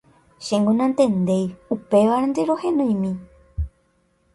[0.45, 1.45] Chéngo nantendéi
[1.75, 3.11] upévarente rohenoimi.